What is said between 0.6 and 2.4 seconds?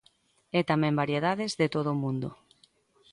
tamén variedades de todo o mundo.